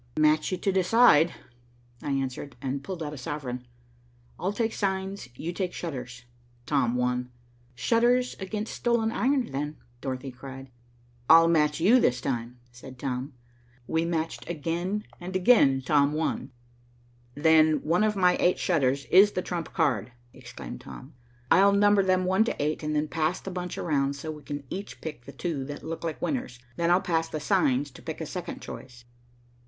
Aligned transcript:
"Match 0.17 0.51
you 0.51 0.57
to 0.57 0.71
decide," 0.71 1.31
I 2.01 2.09
answered, 2.09 2.55
and 2.59 2.77
I 2.79 2.81
pulled 2.81 3.03
out 3.03 3.13
a 3.13 3.19
sovereign. 3.19 3.67
"I'll 4.39 4.51
take 4.51 4.73
signs, 4.73 5.29
you 5.37 5.53
take 5.53 5.73
shutters." 5.73 6.25
Tom 6.65 6.95
won. 6.95 7.29
"Shutters 7.75 8.35
against 8.39 8.73
stolen 8.73 9.11
iron 9.11 9.51
then," 9.51 9.75
cried 10.01 10.01
Dorothy. 10.01 10.35
"I'll 11.29 11.47
match 11.47 11.79
you 11.79 11.99
this 11.99 12.19
time," 12.19 12.57
said 12.71 12.97
Tom. 12.97 13.33
We 13.85 14.03
matched 14.03 14.49
again, 14.49 15.03
and 15.19 15.35
again 15.35 15.83
Tom 15.85 16.13
won. 16.13 16.51
"Then 17.35 17.83
one 17.83 18.03
of 18.03 18.15
my 18.15 18.37
eight 18.39 18.57
shutters 18.57 19.05
is 19.11 19.33
the 19.33 19.43
trump 19.43 19.71
card," 19.71 20.13
exclaimed 20.33 20.81
Tom. 20.81 21.13
"I'll 21.51 21.73
number 21.73 22.01
them 22.01 22.25
one 22.25 22.43
to 22.45 22.59
eight, 22.59 22.81
and 22.81 22.95
then 22.95 23.07
pass 23.07 23.39
the 23.39 23.51
bunch 23.51 23.77
around 23.77 24.15
so 24.15 24.31
we 24.31 24.41
can 24.41 24.63
each 24.71 24.99
pick 24.99 25.25
the 25.25 25.31
two 25.31 25.63
that 25.65 25.83
look 25.83 26.03
like 26.03 26.19
winners. 26.19 26.57
Then 26.75 26.89
I'll 26.89 27.01
pass 27.01 27.29
the 27.29 27.39
signs 27.39 27.91
to 27.91 28.01
pick 28.01 28.19
a 28.19 28.25
second 28.25 28.63
choice." 28.63 29.05